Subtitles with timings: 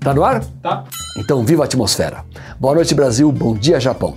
[0.00, 0.42] Tá no ar?
[0.62, 0.84] Tá.
[1.18, 2.24] Então viva a atmosfera.
[2.58, 3.30] Boa noite, Brasil.
[3.30, 4.14] Bom dia, Japão.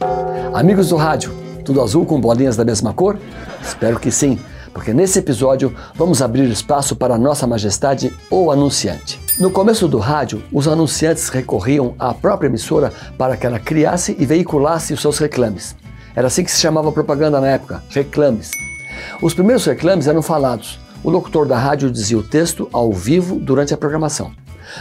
[0.53, 3.19] Amigos do rádio, tudo azul com bolinhas da mesma cor?
[3.61, 4.39] Espero que sim,
[4.73, 9.19] porque nesse episódio vamos abrir espaço para Nossa Majestade ou anunciante.
[9.41, 14.25] No começo do rádio, os anunciantes recorriam à própria emissora para que ela criasse e
[14.25, 15.75] veiculasse os seus reclames.
[16.15, 18.51] Era assim que se chamava propaganda na época, reclames.
[19.21, 20.79] Os primeiros reclames eram falados.
[21.03, 24.31] O locutor da rádio dizia o texto ao vivo durante a programação.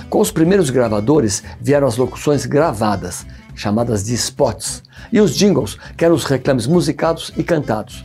[0.09, 6.05] Com os primeiros gravadores vieram as locuções gravadas, chamadas de spots, e os jingles, que
[6.05, 8.05] eram os reclames musicados e cantados.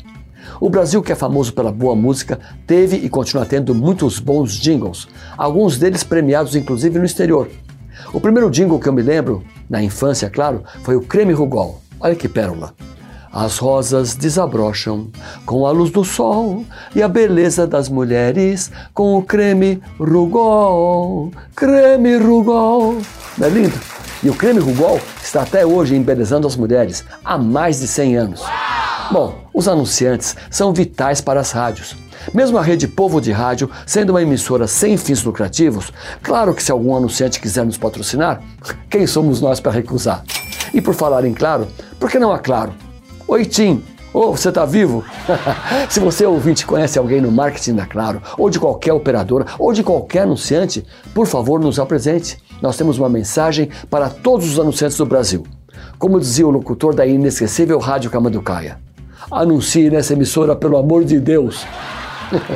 [0.59, 5.07] O Brasil, que é famoso pela boa música, teve e continua tendo muitos bons jingles,
[5.37, 7.49] alguns deles premiados inclusive no exterior.
[8.13, 11.81] O primeiro jingle que eu me lembro, na infância, claro, foi o Creme Rugol.
[11.99, 12.73] Olha que pérola.
[13.39, 15.09] As rosas desabrocham
[15.45, 21.31] com a luz do sol e a beleza das mulheres com o creme Rugol.
[21.55, 22.97] Creme Rugol.
[23.37, 23.79] Não é lindo?
[24.23, 28.43] E o creme Rugol está até hoje embelezando as mulheres há mais de 100 anos.
[29.11, 31.95] Bom, os anunciantes são vitais para as rádios.
[32.33, 36.71] Mesmo a Rede Povo de Rádio sendo uma emissora sem fins lucrativos, claro que se
[36.71, 38.41] algum anunciante quiser nos patrocinar,
[38.89, 40.23] quem somos nós para recusar?
[40.73, 41.67] E por falar em claro,
[41.99, 42.86] por que não a Claro?
[43.29, 43.83] Oi, Tim.
[44.13, 45.03] Ô, oh, você está vivo?
[45.89, 49.83] Se você ouvinte conhece alguém no marketing da Claro, ou de qualquer operadora, ou de
[49.83, 52.41] qualquer anunciante, por favor, nos apresente.
[52.61, 55.45] Nós temos uma mensagem para todos os anunciantes do Brasil.
[55.99, 58.79] Como dizia o locutor da inesquecível Rádio Camanducaia.
[59.29, 61.65] Anuncie nessa emissora, pelo amor de Deus.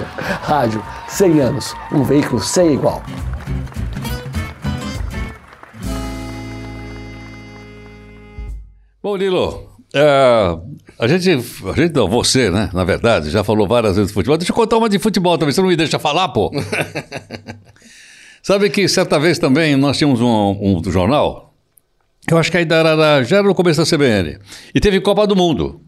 [0.41, 3.03] Rádio, 100 anos, um veículo sem igual.
[9.03, 10.57] Bom, Lilo, é,
[10.97, 12.69] a gente, a gente não, você, né?
[12.73, 14.37] Na verdade, já falou várias vezes de futebol.
[14.37, 15.53] Deixa eu contar uma de futebol também.
[15.53, 16.51] Você não me deixa falar, pô?
[18.41, 21.53] Sabe que certa vez também nós tínhamos um, um jornal.
[22.29, 24.37] Eu acho que ainda era, já era no começo da CBN.
[24.73, 25.81] E teve Copa do Mundo.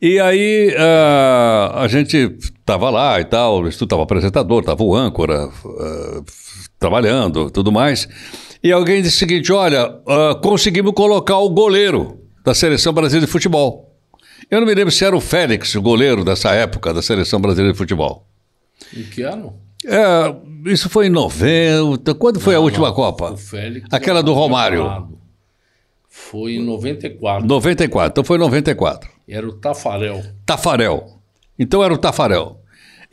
[0.00, 6.24] E aí uh, a gente estava lá e tal, estava apresentador, estava o âncora, uh,
[6.78, 8.08] trabalhando, tudo mais.
[8.62, 13.32] E alguém disse o seguinte: olha, uh, conseguimos colocar o goleiro da seleção brasileira de
[13.32, 13.94] futebol.
[14.50, 17.72] Eu não me lembro se era o Félix, o goleiro dessa época da seleção brasileira
[17.72, 18.26] de futebol.
[18.96, 19.54] Em que ano?
[19.84, 20.34] É,
[20.72, 22.14] isso foi em 90.
[22.14, 23.32] Quando foi não, a última não, Copa?
[23.32, 25.08] O Félix Aquela do Romário.
[26.08, 27.46] Foi em 94.
[27.46, 29.10] 94, então foi em 94.
[29.28, 30.24] Era o Tafarel.
[30.46, 31.20] Tafarel.
[31.58, 32.62] Então era o Tafarel.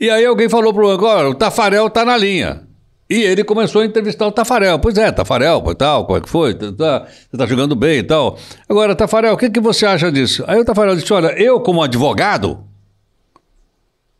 [0.00, 2.66] E aí alguém falou pro agora, o Tafarel tá na linha.
[3.08, 4.80] E ele começou a entrevistar o Tafarel.
[4.80, 6.54] Pois é, Tafarel, tal, como é que foi?
[6.54, 8.36] Tá, tá, você tá jogando bem e tal.
[8.68, 10.42] Agora, Tafarel, o que, que você acha disso?
[10.46, 12.64] Aí o Tafarel disse: olha, eu como advogado.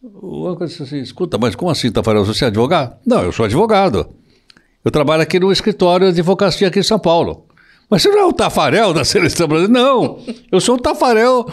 [0.00, 2.24] O disse assim: escuta, mas como assim, Tafarel?
[2.24, 2.96] Você é advogado?
[3.04, 4.08] Não, eu sou advogado.
[4.84, 7.46] Eu trabalho aqui no escritório de advocacia aqui em São Paulo.
[7.90, 9.82] Mas você não é o Tafarel da seleção brasileira?
[9.82, 10.20] Não,
[10.50, 11.46] eu sou o Tafarel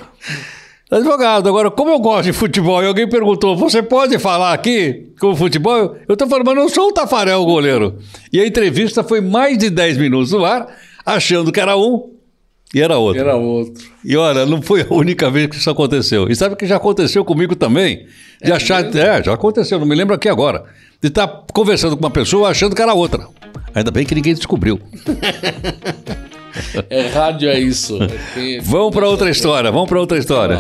[0.93, 5.35] Advogado, agora, como eu gosto de futebol e alguém perguntou, você pode falar aqui com
[5.35, 5.95] futebol?
[6.07, 7.97] Eu estou falando, mas não sou o Tafarel, o goleiro.
[8.31, 10.67] E a entrevista foi mais de 10 minutos no ar,
[11.03, 12.13] achando que era um
[12.71, 13.19] e era outro.
[13.19, 13.83] Era outro.
[14.05, 16.27] E olha, não foi a única vez que isso aconteceu.
[16.29, 18.05] E sabe que já aconteceu comigo também?
[18.43, 18.83] De é achar.
[18.83, 18.99] Mesmo?
[18.99, 20.63] É, já aconteceu, não me lembro aqui agora.
[21.01, 23.27] De estar tá conversando com uma pessoa achando que era outra.
[23.73, 24.79] Ainda bem que ninguém descobriu.
[26.89, 27.97] É rádio, é isso.
[28.01, 30.59] É vamos para outra história, vamos para outra história.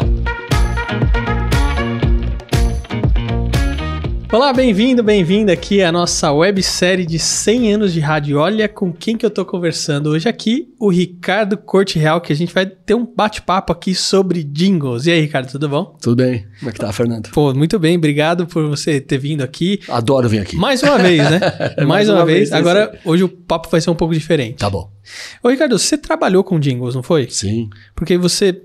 [4.31, 8.39] Olá, bem-vindo, bem-vinda aqui à nossa websérie de 100 anos de rádio.
[8.39, 12.35] Olha com quem que eu tô conversando hoje aqui, o Ricardo Corte Real, que a
[12.35, 15.05] gente vai ter um bate-papo aqui sobre jingles.
[15.05, 15.95] E aí, Ricardo, tudo bom?
[16.01, 16.47] Tudo bem.
[16.63, 17.29] Como é que tá, Fernando?
[17.31, 19.81] Pô, muito bem, obrigado por você ter vindo aqui.
[19.89, 20.55] Adoro vir aqui.
[20.55, 21.41] Mais uma vez, né?
[21.75, 22.49] Mais, Mais uma, uma, vez.
[22.49, 24.59] vez Agora, hoje o papo vai ser um pouco diferente.
[24.59, 24.89] Tá bom.
[25.43, 27.27] Ô, Ricardo, você trabalhou com jingles, não foi?
[27.29, 27.69] Sim.
[27.93, 28.61] Porque você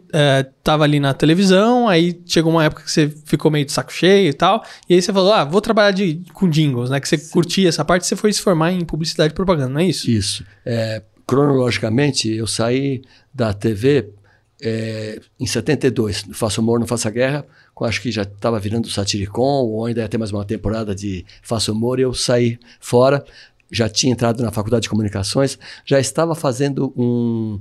[0.61, 3.93] estava é, ali na televisão, aí chegou uma época que você ficou meio de saco
[3.93, 7.01] cheio e tal, e aí você falou, ah, vou trabalhar de, com jingles, né?
[7.01, 7.33] Que você Sim.
[7.33, 10.09] curtia essa parte, você foi se formar em publicidade e propaganda, não é isso?
[10.09, 10.45] Isso.
[10.65, 13.03] É, cronologicamente, eu saí
[13.35, 14.13] da TV
[14.61, 17.47] é, em 72, Faço Humor, Não Faça Guerra,
[17.85, 21.73] acho que já estava virando Satiricon, ou ainda ia ter mais uma temporada de Faço
[21.73, 23.25] Humor, e eu saí fora
[23.71, 27.61] já tinha entrado na faculdade de comunicações, já estava fazendo um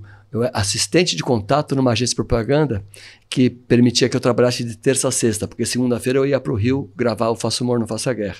[0.54, 2.84] assistente de contato numa agência de propaganda
[3.30, 6.56] que permitia que eu trabalhasse de terça a sexta, porque segunda-feira eu ia para o
[6.56, 8.38] Rio gravar o Faço Humor, Não Faça Guerra.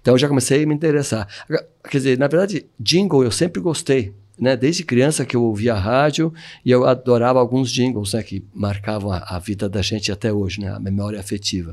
[0.00, 1.28] Então eu já comecei a me interessar.
[1.88, 4.14] Quer dizer, na verdade, jingle eu sempre gostei.
[4.42, 4.56] Né?
[4.56, 6.34] Desde criança que eu ouvia rádio
[6.64, 8.24] e eu adorava alguns jingles né?
[8.24, 10.68] que marcavam a, a, vida da gente até hoje, né?
[10.68, 11.72] a memória afetiva.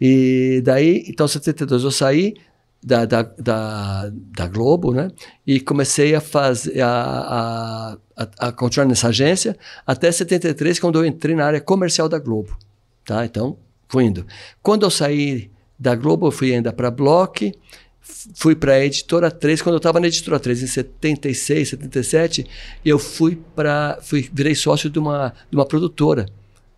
[0.00, 2.34] E daí, então, em 72 eu saí,
[2.80, 5.10] da, da, da, da Globo, né?
[5.44, 11.34] E comecei a fazer a, a, a, continuar nessa agência até 73, quando eu entrei
[11.34, 12.56] na área comercial da Globo,
[13.04, 13.24] tá?
[13.24, 13.58] Então,
[13.88, 14.24] fui indo.
[14.62, 17.52] Quando eu saí da Globo, eu fui ainda para Block,
[18.34, 22.46] fui para a Editora 3, quando eu estava na Editora 3 em 76, 77,
[22.84, 26.26] eu fui para fui virei sócio de uma de uma produtora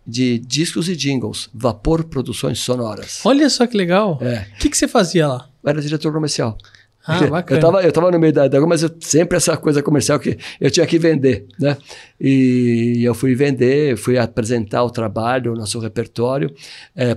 [0.05, 3.21] de discos e jingles, Vapor Produções Sonoras.
[3.23, 4.17] Olha só que legal.
[4.21, 5.47] O É, que, que você fazia lá?
[5.63, 6.57] eu era diretor comercial.
[7.05, 7.57] Ah, bacana.
[7.57, 10.37] Eu tava, eu tava no meio da, da mas eu, sempre essa coisa comercial que
[10.59, 11.77] eu tinha que vender, né?
[12.19, 16.53] E eu fui vender, fui apresentar o trabalho, o nosso repertório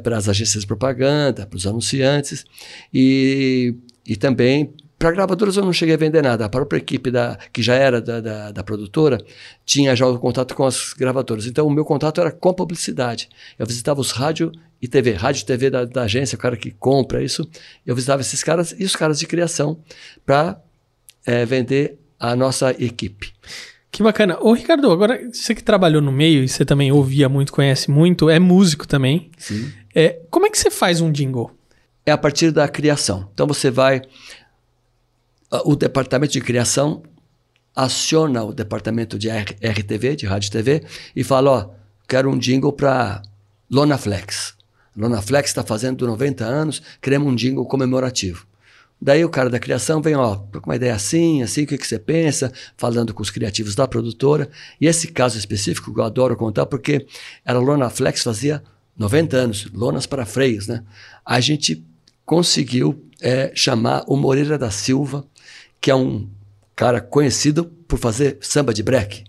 [0.03, 2.45] para as agências de propaganda, para os anunciantes
[2.93, 3.75] e,
[4.07, 6.45] e também para gravadoras eu não cheguei a vender nada.
[6.45, 9.23] A própria equipe da, que já era da, da, da produtora
[9.65, 11.47] tinha já o contato com as gravadoras.
[11.47, 13.29] Então o meu contato era com publicidade.
[13.59, 16.71] Eu visitava os rádio e TV, rádio e TV da, da agência, o cara que
[16.71, 17.49] compra isso.
[17.85, 19.79] Eu visitava esses caras e os caras de criação
[20.25, 20.61] para
[21.47, 23.33] vender a nossa equipe.
[23.91, 24.39] Que bacana.
[24.41, 28.29] Ô, Ricardo, agora você que trabalhou no meio e você também ouvia muito, conhece muito,
[28.29, 29.31] é músico também.
[29.39, 29.71] Sim.
[29.95, 31.51] É, como é que você faz um jingle?
[32.07, 33.29] É a partir da criação.
[33.33, 34.03] Então você vai.
[35.51, 37.03] ah, O departamento de criação
[37.75, 40.85] aciona o departamento de RTV, de rádio e TV,
[41.17, 41.71] e fala: Ó,
[42.07, 43.23] quero um jingle para
[43.71, 44.55] Lona Flex.
[44.97, 48.47] Lona Flex está fazendo 90 anos, queremos um jingle comemorativo.
[49.01, 51.87] Daí o cara da criação vem, ó, com uma ideia assim, assim, o que, que
[51.87, 52.53] você pensa?
[52.77, 54.49] Falando com os criativos da produtora.
[54.81, 57.07] E esse caso específico que eu adoro contar, porque
[57.45, 58.63] era Lona Flex fazia
[58.97, 60.85] 90 anos, lonas para freios, né?
[61.25, 61.85] A gente
[62.25, 65.25] conseguiu eh, chamar o Moreira da Silva,
[65.81, 66.29] que é um
[66.75, 69.25] cara conhecido por fazer samba de break.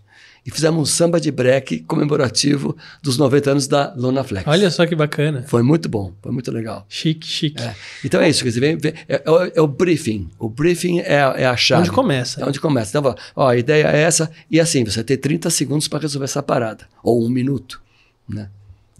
[0.45, 4.45] E fizemos um samba de break comemorativo dos 90 anos da Lona Flex.
[4.47, 5.43] Olha só que bacana.
[5.47, 6.85] Foi muito bom, foi muito legal.
[6.87, 7.59] Chique, chique.
[7.61, 7.73] É.
[8.03, 10.29] Então é isso, quer dizer, vem- vem- é, é o, é o briefing.
[10.37, 11.81] O briefing é, é a chave.
[11.81, 12.41] Onde começa.
[12.41, 12.95] É onde começa.
[12.95, 16.43] Então, ó, a ideia é essa, e assim, você tem 30 segundos para resolver essa
[16.43, 16.87] parada.
[17.01, 17.81] Ou um minuto,
[18.29, 18.49] né?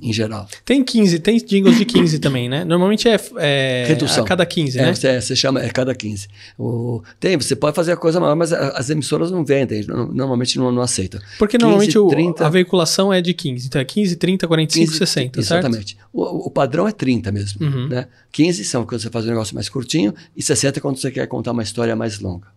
[0.01, 0.45] Em geral.
[0.65, 2.65] Tem 15, tem jingles de 15 também, né?
[2.65, 4.25] Normalmente é, é Redução.
[4.25, 4.93] a cada 15, é, né?
[4.93, 6.27] Você, você chama, é cada 15.
[6.59, 10.13] O, tem, você pode fazer a coisa maior, mas a- as emissoras não vendem, no-
[10.13, 11.21] normalmente não, não aceitam.
[11.39, 13.67] Porque 15, normalmente o- 30, a veiculação é de 15.
[13.67, 15.65] Então é 15, 30, 45, 15, 60, certo?
[15.65, 15.97] Exatamente.
[16.11, 17.65] O, o padrão é 30 mesmo.
[17.65, 17.87] Uhum.
[17.87, 18.07] Né?
[18.33, 21.25] 15 são quando você faz um negócio mais curtinho, e 60 é quando você quer
[21.27, 22.47] contar uma história mais longa.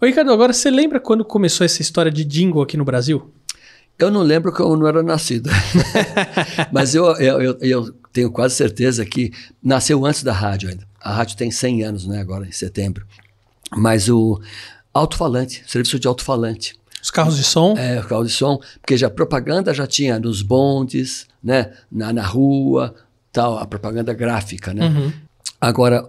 [0.00, 3.30] Ô, Ricardo, agora você lembra quando começou essa história de jingle aqui no Brasil?
[3.98, 5.50] Eu não lembro que eu não era nascido.
[6.70, 9.32] Mas eu, eu, eu, eu tenho quase certeza que
[9.62, 10.86] nasceu antes da rádio ainda.
[11.00, 13.06] A rádio tem 100 anos, né, agora em setembro.
[13.74, 14.40] Mas o
[14.92, 16.78] alto-falante, serviço de alto-falante.
[17.02, 17.74] Os carros de som?
[17.76, 22.22] É, o carro de som, porque já propaganda já tinha nos bondes, né, na, na
[22.22, 22.94] rua,
[23.32, 24.88] tal, a propaganda gráfica, né?
[24.88, 25.12] Uhum.
[25.60, 26.08] Agora,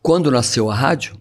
[0.00, 1.16] quando nasceu a rádio,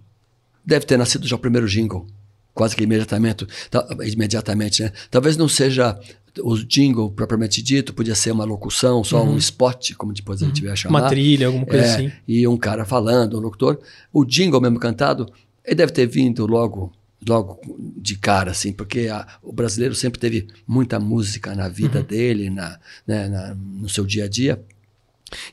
[0.66, 2.08] deve ter nascido já o primeiro jingle,
[2.54, 4.92] quase que imediatamente, ta- imediatamente, né?
[5.10, 6.00] Talvez não seja
[6.42, 10.64] o jingle propriamente dito, podia ser uma locução, só um spot, como depois a gente
[10.64, 11.02] vai chamar.
[11.02, 12.12] Uma trilha, alguma coisa É, assim.
[12.28, 13.80] E um cara falando, um locutor.
[14.14, 15.30] O jingle mesmo cantado,
[15.66, 16.92] ele deve ter vindo logo
[17.28, 17.60] logo
[17.98, 22.06] de cara, assim, porque a- o brasileiro sempre teve muita música na vida Uhum.
[22.06, 24.60] dele, na, né, na- no seu dia a dia.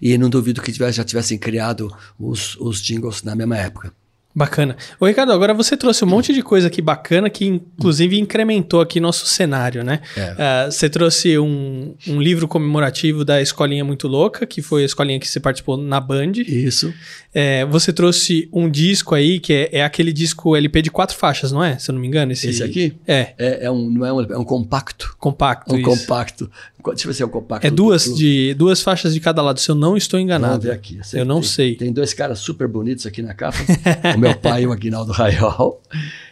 [0.00, 3.92] E não duvido que tivesse- já tivessem criado os, os jingles na mesma época.
[4.38, 4.76] Bacana.
[5.00, 9.00] Ô, Ricardo, agora você trouxe um monte de coisa aqui bacana que, inclusive, incrementou aqui
[9.00, 10.00] nosso cenário, né?
[10.16, 10.34] É.
[10.38, 15.18] Ah, você trouxe um, um livro comemorativo da Escolinha Muito Louca, que foi a escolinha
[15.18, 16.34] que você participou na Band.
[16.46, 16.94] Isso.
[17.34, 21.50] É, você trouxe um disco aí, que é, é aquele disco LP de quatro faixas,
[21.50, 21.76] não é?
[21.76, 22.30] Se eu não me engano.
[22.30, 22.94] Esse, Esse aqui?
[23.08, 25.16] É, É, é um, não é um, é um compacto.
[25.18, 25.74] compacto.
[25.74, 25.84] Um isso.
[25.84, 26.48] compacto.
[26.84, 27.66] Deixa eu ver se é um compacto.
[27.66, 28.18] É duas, duplo.
[28.18, 30.62] de, duas faixas de cada lado, se eu não estou Vamos enganado.
[30.62, 31.00] ver aqui.
[31.12, 31.76] Eu não tem, sei.
[31.76, 33.58] Tem dois caras super bonitos aqui na capa.
[34.14, 35.82] o meu pai e o Aguinaldo Raiol.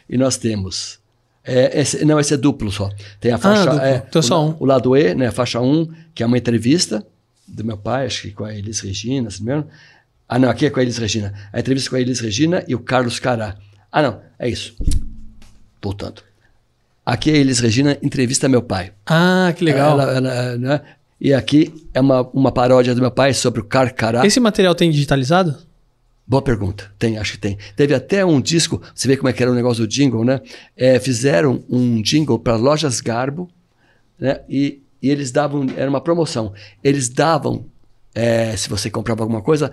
[0.08, 0.98] E nós temos.
[1.44, 2.90] é, esse- não, esse é duplo só.
[3.20, 3.70] Tem a faixa.
[3.82, 4.56] Ah, é, Então o, só um.
[4.60, 5.26] o lado E, né?
[5.26, 7.04] A faixa 1, que é uma entrevista
[7.46, 9.66] do meu pai, acho que com a Elis Regina, assim mesmo.
[10.28, 11.32] Ah, não, aqui é com a Elis Regina.
[11.52, 13.56] A entrevista com a Elis Regina e o Carlos Cará.
[13.92, 14.74] Ah, não, é isso.
[15.80, 16.24] Portanto.
[17.06, 18.92] Aqui é Elis Regina entrevista meu pai.
[19.06, 20.00] Ah, que legal.
[20.00, 20.80] Ela- ela, né?
[21.20, 24.26] E aqui é uma, uma paródia do meu pai sobre o Carcará.
[24.26, 25.56] Esse material tem digitalizado?
[26.26, 26.90] Boa pergunta.
[26.98, 27.56] Tem, acho que tem.
[27.76, 30.40] Teve até um disco, você vê como é que era o negócio do jingle, né?
[30.76, 33.48] É, fizeram um jingle para lojas Garbo,
[34.18, 34.40] né?
[34.48, 36.52] E, e eles davam, era uma promoção.
[36.82, 37.66] Eles davam,
[38.12, 39.70] é, se você comprava alguma coisa,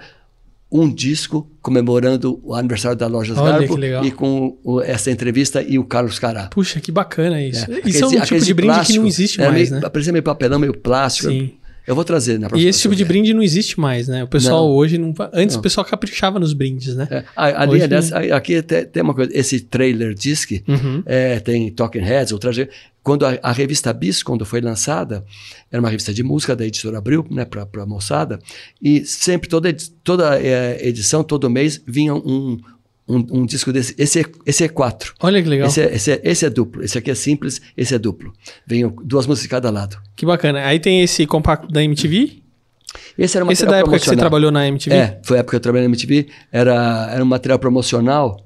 [0.74, 5.78] um disco comemorando o aniversário da Lojas Olha, Garbo e com o- essa entrevista e
[5.78, 6.48] o Carlos Cará.
[6.48, 7.66] Puxa, que bacana isso.
[7.72, 9.90] É, Isso é um tipo de brinde que não plástico, existe era mais, meio, né?
[9.90, 11.30] Parecia meio papelão, meio plástico.
[11.30, 11.52] Sim.
[11.86, 12.70] Eu vou trazer na E próxima.
[12.70, 14.24] esse tipo de brinde não existe mais, né?
[14.24, 14.74] O pessoal Não.
[14.74, 15.14] hoje não.
[15.34, 15.60] Antes Não.
[15.60, 17.08] o pessoal caprichava nos brindes, né?
[17.12, 21.04] É, ali, aliás, a- aqui tem, tem uma coisa, esse trailer disc, Uhum.
[21.06, 22.52] é, tem Talking Heads, outra
[23.04, 25.26] quando a, a revista Bis, quando foi lançada,
[25.70, 28.40] era uma revista de música da editora Abril, né, para a moçada,
[28.82, 32.58] e sempre, toda, toda é, edição, todo mês, vinha um,
[33.08, 35.14] um, um disco desse, esse é, esse é quatro.
[35.20, 35.68] Olha que legal.
[35.68, 38.34] Esse é, esse, é, esse é duplo, esse aqui é simples, esse é duplo.
[38.66, 39.98] Vem duas músicas de cada lado.
[40.16, 40.66] Que bacana.
[40.66, 42.42] Aí tem esse compacto da MTV.
[43.18, 44.96] Esse era um Esse é material da época que você trabalhou na MTV?
[44.96, 46.28] É, foi a época que eu trabalhei na MTV.
[46.52, 48.40] Era, era um material promocional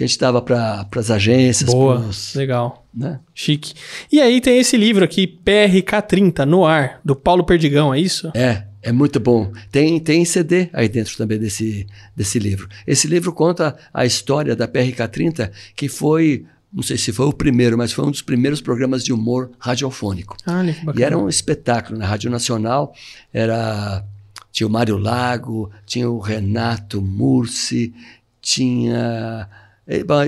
[0.00, 1.68] que a gente dava para as agências.
[1.70, 2.00] Boa.
[2.00, 2.86] pros- Legal.
[2.94, 3.20] né?
[3.34, 3.74] Chique.
[4.10, 8.30] E aí tem esse livro aqui, PRK30, no ar, do Paulo Perdigão, é isso?
[8.34, 9.52] É, é muito bom.
[9.70, 12.66] Tem, tem CD aí dentro também desse, desse livro.
[12.86, 17.76] Esse livro conta a história da PRK30, que foi, não sei se foi o primeiro,
[17.76, 20.34] mas foi um dos primeiros programas de humor radiofônico.
[20.94, 22.94] Que E era um espetáculo na Rádio Nacional.
[23.34, 24.02] Era
[24.50, 27.92] tinha o Mário Lago, tinha o Renato Mursi,
[28.40, 29.46] tinha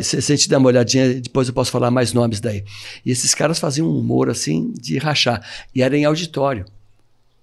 [0.02, 2.64] se, se a gente der uma olhadinha, depois eu posso falar mais nomes daí.
[3.04, 5.42] E esses caras faziam um humor assim de rachar.
[5.74, 6.64] E era em auditório.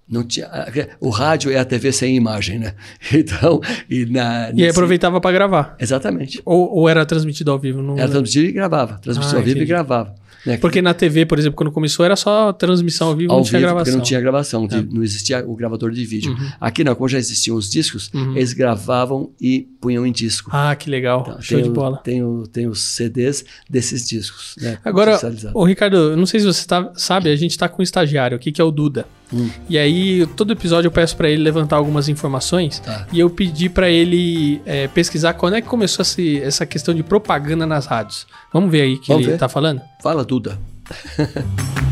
[0.08, 0.50] Não tinha,
[0.98, 2.74] o rádio é a TV sem imagem, né?
[3.14, 4.50] Então, e na.
[4.54, 5.76] E aproveitava pra gravar.
[5.78, 6.42] Exatamente.
[6.44, 7.80] Ou, ou era transmitido ao vivo?
[7.80, 8.98] Não Era transmitido e gravava.
[8.98, 9.64] Transmitido Ah, ao vivo entendi.
[9.70, 10.14] e gravava.
[10.46, 10.56] Né?
[10.56, 13.58] Porque na TV, por exemplo, quando começou, era só transmissão ao vivo, ao não tinha
[13.58, 13.84] vivo, gravação.
[13.84, 14.82] porque não tinha gravação, É.
[14.94, 16.32] não existia o gravador de vídeo.
[16.32, 16.50] Uhum.
[16.60, 20.50] Aqui não, como já existiam os discos, eles gravavam e punham em disco.
[20.52, 21.22] Ah, que legal.
[21.28, 21.96] Então, Show tem de o- bola.
[21.98, 24.54] Tem, o- tem os CDs desses discos.
[24.60, 25.18] Né, Agora,
[25.54, 28.50] ô Ricardo, não sei se você tá- sabe, a gente tá com um estagiário aqui
[28.52, 29.06] que é o Duda.
[29.32, 29.48] Hum.
[29.68, 33.06] E aí, todo episódio eu peço pra ele levantar algumas informações Tá.
[33.12, 37.02] e eu pedi pra ele é, pesquisar quando é que começou esse- essa questão de
[37.02, 38.26] propaganda nas rádios.
[38.52, 39.38] Vamos ver aí o que Vamos ele ver.
[39.38, 39.80] tá falando?
[40.02, 40.58] Fala, Duda.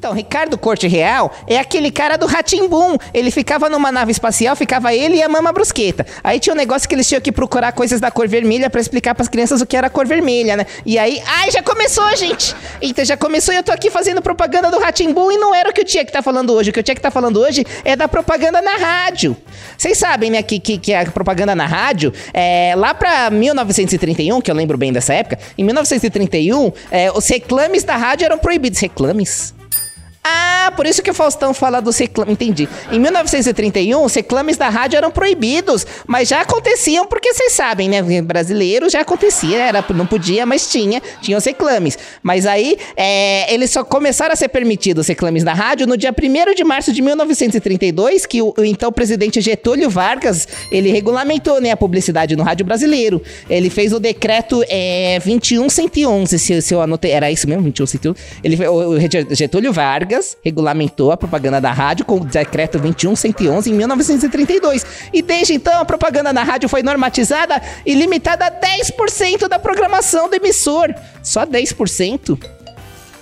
[0.00, 2.96] Então, Ricardo Corte Real é aquele cara do Ratimbum.
[3.12, 6.06] Ele ficava numa nave espacial, ficava ele e a Mama Brusqueta.
[6.24, 9.14] Aí tinha um negócio que eles tinham que procurar coisas da cor vermelha pra explicar
[9.14, 10.64] pras crianças o que era a cor vermelha, né?
[10.86, 12.56] E aí, ai, já começou, gente!
[12.80, 15.72] Então já começou e eu tô aqui fazendo propaganda do Ratimbum e não era o
[15.74, 16.70] que eu tinha que estar falando hoje.
[16.70, 19.36] O que eu tinha que estar falando hoje é da propaganda na rádio.
[19.76, 24.50] Vocês sabem, né, que, que, que a propaganda na rádio, é, lá pra 1931, que
[24.50, 28.80] eu lembro bem dessa época, em 1931, é, os reclames da rádio eram proibidos.
[28.80, 29.59] Reclames?
[30.22, 32.34] Ah, por isso que o Faustão fala dos reclames.
[32.34, 32.68] Entendi.
[32.92, 38.02] Em 1931, os reclames da rádio eram proibidos, mas já aconteciam, porque vocês sabem, né?
[38.20, 41.98] Brasileiro já acontecia, era, não podia, mas tinha, tinha os reclames.
[42.22, 46.12] Mas aí, é, eles só começaram a ser permitidos os reclames na rádio no dia
[46.12, 51.70] 1 de março de 1932, que o, o então presidente Getúlio Vargas, ele regulamentou, né,
[51.70, 53.22] a publicidade no rádio brasileiro.
[53.48, 58.14] Ele fez o decreto é, 21111, se, se eu anotei, era isso mesmo, 21111?
[58.44, 60.09] Ele, o, o Getúlio Vargas
[60.44, 64.86] regulamentou a propaganda da rádio com o decreto 21111 em 1932.
[65.12, 70.28] E desde então a propaganda na rádio foi normatizada e limitada a 10% da programação
[70.28, 70.94] do emissor.
[71.22, 72.38] Só 10%?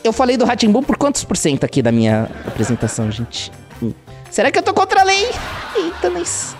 [0.03, 3.51] Eu falei do Ratimbum por quantos por cento aqui da minha apresentação, gente?
[3.83, 3.93] Hum.
[4.31, 5.29] Será que eu tô contra a lei?
[5.77, 6.55] Eita, mas...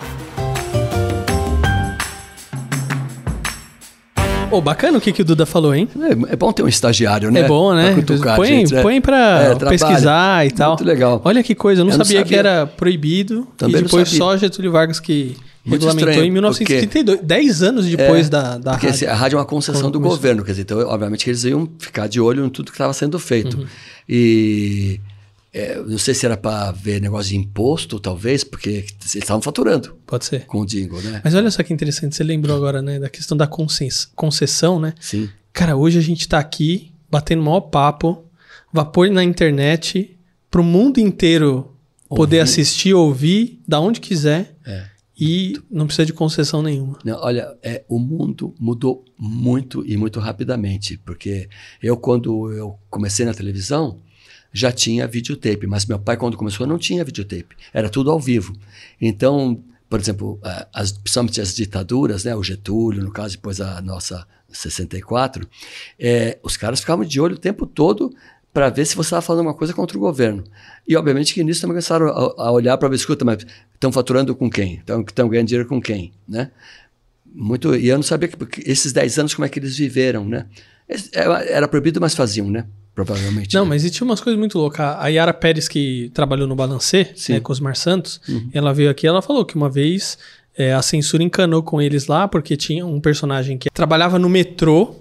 [4.51, 5.87] Ô, bacana o que, que o Duda falou, hein?
[6.01, 7.41] É, é bom ter um estagiário, né?
[7.41, 7.93] É bom, né?
[7.93, 8.81] Pra cutucar põe, gente, né?
[8.81, 10.69] põe pra É, pesquisar e tal.
[10.71, 11.21] Muito legal.
[11.23, 12.39] Olha que coisa, eu não, Eu não sabia, que sabia.
[12.51, 13.47] era proibido.
[13.57, 14.25] Também e depois sabia.
[14.25, 17.19] só Getúlio Vargas que Muito regulamentou estranho, em 1932.
[17.21, 18.89] 10 anos depois É, da, da porque rádio.
[18.89, 21.69] assim, a rádio é uma concessão do governo, quer dizer, então, obviamente que eles iam
[21.77, 23.57] ficar de olho em tudo que estava sendo feito.
[23.59, 23.65] Uhum.
[24.07, 24.99] E
[25.53, 29.97] é, não sei se era para ver negócio de imposto, talvez, porque eles estavam faturando
[30.05, 30.45] Pode ser.
[30.45, 31.21] com o jingle, né?
[31.23, 34.93] Mas olha só que interessante, você lembrou agora, né, da questão da concess- concessão, né?
[34.99, 35.29] Sim.
[35.51, 38.23] Cara, hoje a gente tá aqui batendo maior papo,
[38.71, 40.15] vapor na internet,
[40.51, 41.75] pro mundo inteiro
[42.07, 42.39] poder Ouvir.
[42.49, 44.55] assistir, ouvir, da onde quiser.
[44.65, 44.85] É.
[45.21, 46.97] E não precisa de concessão nenhuma.
[47.03, 51.49] Não, olha, é, o mundo mudou muito e muito rapidamente, porque
[51.83, 53.97] eu, quando eu comecei na televisão,
[54.51, 58.55] já tinha videotape, mas meu pai, quando começou, não tinha videotape, era tudo ao vivo.
[58.99, 60.39] Então, por exemplo,
[60.73, 65.47] as, principalmente as ditaduras, né, o Getúlio, no caso, depois a nossa 64,
[65.99, 68.13] é, os caras ficavam de olho o tempo todo
[68.53, 70.43] para ver se você estava falando uma coisa contra o governo.
[70.87, 74.35] E, obviamente, que nisso também começaram a, a olhar para ver, escuta, mas estão faturando
[74.35, 74.81] com quem?
[75.07, 76.11] Estão ganhando dinheiro com quem?
[76.27, 76.51] Né?
[77.25, 80.47] Muito, e eu não sabia que esses 10 anos como é que eles viveram, né?
[80.89, 82.65] Esse- Era proibido, mas faziam, né?
[82.95, 83.53] Provavelmente.
[83.53, 83.69] Não, né?
[83.69, 84.85] mas e tinha umas coisas muito loucas.
[84.99, 87.33] A Yara Pérez, que trabalhou no Balancê, Sim.
[87.33, 88.19] né, com os Mar Santos,
[88.53, 90.17] ela veio aqui ela falou que uma vez
[90.57, 94.95] é, a censura encanou com eles lá, porque tinha um personagem que trabalhava no metrô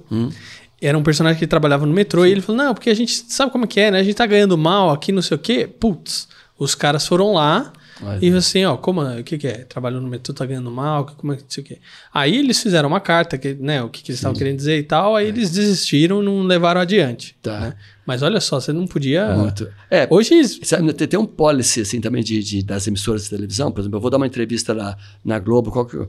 [0.80, 3.50] era um personagem que trabalhava no metrô e ele falou: Não, porque a gente sabe
[3.50, 3.98] como é que é, né?
[3.98, 5.66] A gente tá ganhando mal aqui, não sei o quê.
[5.66, 8.18] Putz, os caras foram lá Olha.
[8.24, 9.64] e assim, ó, como, o que que é?
[9.64, 11.78] Trabalhou no metrô, tá ganhando mal, como é que sei o quê.
[12.12, 13.82] Aí eles fizeram uma carta, que, né?
[13.82, 17.36] O que, que eles estavam querendo dizer e tal, aí eles desistiram, não levaram adiante.
[17.42, 17.60] Tá.
[17.60, 17.74] né?
[18.06, 19.34] Mas olha só, você não podia.
[19.36, 19.68] Muito.
[19.90, 20.42] É, Hoje.
[20.64, 23.70] Sabe, tem, tem um policy assim também de, de- das emissoras de televisão.
[23.70, 25.70] Por exemplo, eu vou dar uma entrevista na, na Globo.
[25.70, 26.08] Qual que eu,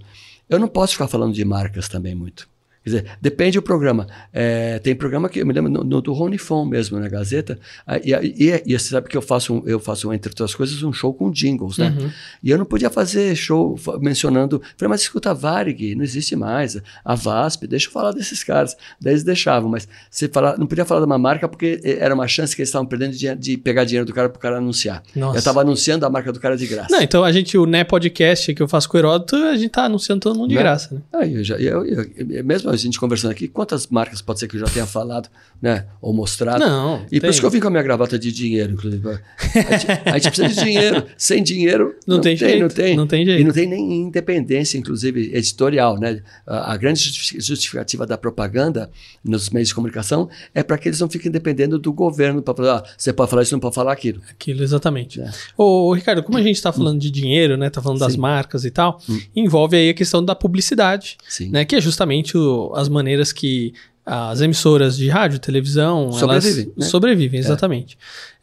[0.49, 2.48] eu não posso ficar falando de marcas também muito.
[2.83, 4.07] Quer dizer, depende do programa.
[4.33, 7.59] É, tem programa que eu me lembro no, no- do Rony Fon mesmo, na Gazeta.
[8.03, 10.93] E, e, e, você sabe que eu faço, um- eu faço, entre outras coisas, um
[10.93, 11.93] show com jingles, né?
[12.41, 14.61] E eu não podia fazer show mencionando.
[14.77, 16.77] Falei, mas escuta a Varig, não existe mais.
[17.03, 18.75] A VASP, deixa eu falar desses caras.
[18.99, 22.13] Daí eles deixavam, mas você falar, não podia falar de uma marca porque eh, era
[22.15, 24.57] uma chance que eles estavam perdendo de, de pegar dinheiro do cara para o cara
[24.57, 25.03] anunciar.
[25.15, 25.35] Nossa.
[25.35, 26.87] Eu estava anunciando a marca do cara de graça.
[26.95, 29.69] Não, então a gente, o Né Podcast que eu faço com o Heródoto, a gente
[29.69, 30.61] tá anunciando todo mundo de Né?
[30.61, 31.01] graça, né?
[31.13, 34.47] Aí eu já, eu, eu- eu- mesmo a gente conversando aqui, quantas marcas pode ser
[34.47, 35.29] que eu já tenha falado,
[35.61, 35.85] né?
[36.01, 36.59] Ou mostrado?
[36.59, 37.29] Não, E por tem.
[37.29, 39.07] isso que eu vim com a minha gravata de dinheiro, inclusive.
[39.09, 41.05] A gente, a gente precisa de dinheiro.
[41.17, 41.95] Sem dinheiro.
[42.07, 42.95] Não tem jeito, Não tem.
[42.97, 43.41] não tem jeito.
[43.41, 46.21] E não tem nem independência, inclusive, editorial, né?
[46.45, 48.89] A, a grande justi- justificativa da propaganda
[49.23, 52.77] nos meios de comunicação é para que eles não fiquem dependendo do governo para falar,
[52.77, 54.21] ah, você pode falar isso, não pode falar aquilo.
[54.29, 55.21] Aquilo, exatamente.
[55.21, 55.29] É.
[55.57, 57.69] Ô, Ricardo, como a gente tá falando de dinheiro, né?
[57.69, 58.17] Tá falando das Sim.
[58.17, 58.21] Hum.
[58.21, 58.99] marcas e tal,
[59.35, 61.49] envolve aí a questão da publicidade, Sim.
[61.49, 61.63] né?
[61.65, 63.73] Que é justamente o- as maneiras que
[64.05, 66.85] as emissoras de rádio, televisão, Sobrevivem, elas né?
[66.85, 67.97] sobrevivem, exatamente.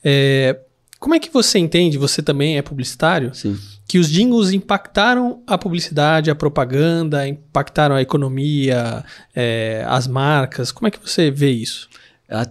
[0.04, 0.60] É,
[1.00, 3.56] como é que você entende, você também é publicitário, Sim.
[3.86, 9.04] que os jingles impactaram a publicidade, a propaganda, impactaram a economia,
[9.34, 10.70] é, as marcas?
[10.70, 11.88] Como é que você vê isso?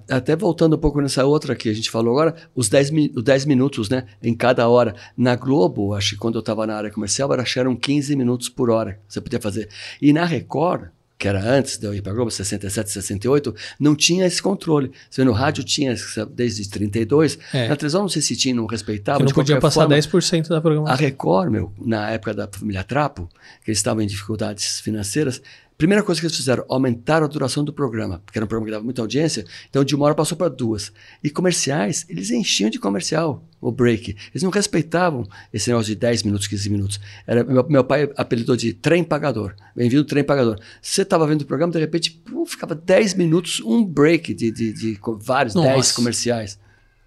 [0.09, 3.23] Até voltando um pouco nessa outra que a gente falou agora, os 10, mi- os
[3.23, 4.95] 10 minutos né, em cada hora.
[5.17, 8.69] Na Globo, acho que quando eu estava na área comercial, era, eram 15 minutos por
[8.69, 9.67] hora que você podia fazer.
[10.01, 13.95] E na Record, que era antes de eu ir para a Globo, 67, 68, não
[13.95, 14.91] tinha esse controle.
[15.09, 15.95] Você vê, no rádio tinha
[16.31, 17.69] desde 32, É.
[17.69, 19.19] na televisão não sei se tinha, não respeitava.
[19.19, 20.97] Que não podia passar forma, 10% da a programação.
[20.97, 23.29] Record, meu, na época da família Trapo,
[23.63, 25.41] que eles estavam em dificuldades financeiras,
[25.77, 28.71] primeira coisa que eles fizeram, aumentaram a duração do programa, porque era um programa que
[28.71, 30.91] dava muita audiência, então de uma hora passou para duas.
[31.23, 34.15] E comerciais, eles enchiam de comercial o break.
[34.31, 36.99] Eles não respeitavam esse negócio de 10 minutos, 15 minutos.
[37.25, 39.53] Era, meu, meu pai apelidou de trem pagador.
[39.75, 40.59] Bem-vindo, trem pagador.
[40.81, 44.71] Você estava vendo o programa, de repente, pô, ficava 10 minutos, um break de, de,
[44.71, 45.69] de co- vários, Nossa.
[45.69, 46.59] 10 comerciais.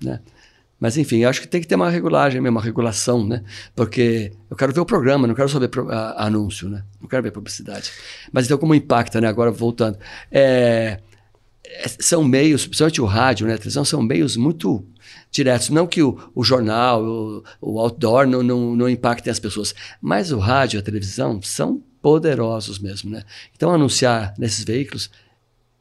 [0.03, 0.21] Né?
[0.81, 3.43] Mas enfim, eu acho que tem que ter uma regulagem mesmo, uma regulação, né?
[3.75, 6.85] Porque eu quero ver o programa, não quero só ver pro- a- anúncio, né?
[7.01, 7.91] Não quero ver publicidade.
[8.33, 9.27] Mas então como impacta, né?
[9.27, 9.99] Agora voltando.
[10.31, 11.01] É,
[11.67, 13.55] é, são meios, principalmente o rádio, né?
[13.55, 14.85] A televisão são meios muito
[15.33, 15.69] diretos.
[15.71, 20.31] Não que o, o jornal, o, o outdoor não, não, não impactem as pessoas, mas
[20.31, 23.25] o rádio e a televisão são poderosos mesmo, né?
[23.57, 25.11] Então anunciar nesses veículos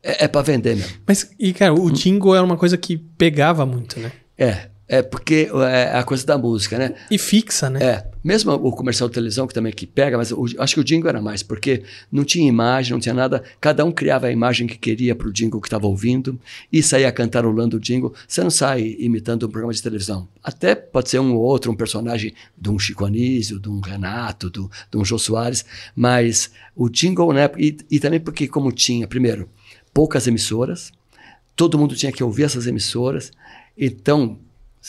[0.02, 0.98] é, para vender mesmo.
[1.06, 4.12] Mas, e cara, o jingle era uma coisa que pegava muito, né?
[4.38, 6.96] É, é porque é a coisa da música, né?
[7.12, 7.80] E fixa, né?
[7.84, 10.84] É, mesmo o comercial de televisão que também que pega, mas o- acho que o
[10.84, 14.66] jingle era mais, porque não tinha imagem, não tinha nada, cada um criava a imagem
[14.66, 16.40] que queria para o jingle que estava ouvindo
[16.72, 18.14] e saía cantarolando o jingle.
[18.28, 20.28] Você não sai imitando um programa de televisão.
[20.42, 24.50] Até pode ser um ou outro, um personagem de um Chico Anísio, de um Renato,
[24.50, 29.06] do, de um Jô Soares, mas o jingle, né, e, e também porque como tinha,
[29.06, 29.50] primeiro,
[29.94, 30.92] poucas emissoras,
[31.58, 33.32] todo mundo tinha que ouvir essas emissoras,
[33.78, 34.40] então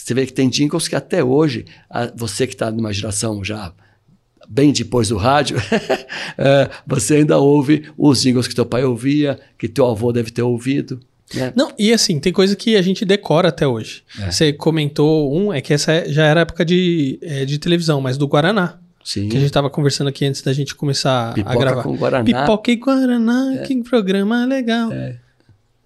[0.04, 3.72] você vê que tem jingles que até hoje, a- você que está numa geração já
[4.48, 5.58] bem depois do rádio,
[6.38, 10.42] eh, você ainda ouve os jingles que teu pai ouvia, que teu avô deve ter
[10.42, 11.00] ouvido.
[11.34, 11.52] Né?
[11.54, 14.02] Não, e assim, tem coisa que a gente decora até hoje.
[14.18, 14.30] É.
[14.30, 18.16] Você comentou um, é que essa é- já era época de, é, de televisão, mas
[18.16, 18.78] do Guaraná.
[19.04, 19.28] Sim.
[19.28, 21.82] Que a gente tava conversando aqui antes da gente começar Pipoca a gravar.
[21.82, 22.24] com Guaraná.
[22.24, 24.90] Pipoca e Guaraná, que programa legal.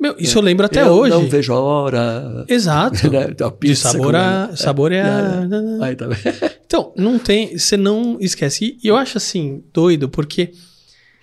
[0.02, 0.82] Meu, isso eu lembro até É.
[0.82, 1.10] Eu hoje.
[1.14, 2.44] não vejo a hora.
[2.48, 3.06] Exato.
[3.08, 3.28] né?
[3.28, 5.48] Da De pizza com saborear, saborear.
[5.80, 5.84] É.
[5.84, 6.06] Aí tá?
[6.66, 7.56] Então, não tem.
[7.56, 8.76] Você não esquece.
[8.82, 10.50] E eu acho assim, doido, porque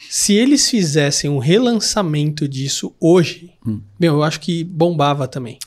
[0.09, 3.81] se eles fizessem um relançamento disso hoje, Hum.
[3.99, 5.59] meu, eu acho que bombava também.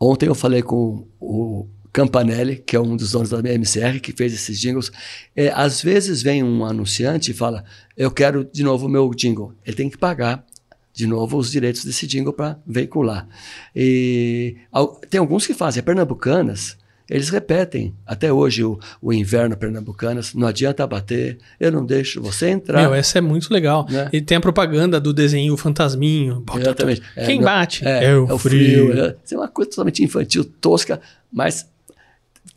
[0.00, 4.32] Ontem eu falei com o Campanelli, que é um dos donos da MCR, que fez
[4.32, 4.90] esses jingles.
[5.34, 7.64] É, às vezes vem um anunciante e fala:
[7.96, 9.52] Eu quero de novo o meu jingle.
[9.66, 10.44] Ele tem que pagar
[10.96, 13.28] de novo os direitos desse jingle para veicular.
[13.74, 15.80] E al- tem alguns que fazem.
[15.80, 16.76] A Pernambucanas,
[17.08, 20.32] eles repetem até hoje o, o inverno Pernambucanas.
[20.32, 22.80] Não adianta bater, eu não deixo você entrar.
[22.80, 23.86] Meu, essa é muito legal.
[23.90, 24.08] Né?
[24.10, 26.42] E tem a propaganda do desenho Fantasminho.
[26.56, 27.02] Exatamente.
[27.02, 27.26] tudo.
[27.26, 27.86] Quem não- bate?
[27.86, 28.92] É, o frio.
[28.98, 29.16] é.
[29.22, 30.98] Isso é uma coisa totalmente infantil, tosca,
[31.30, 31.68] mas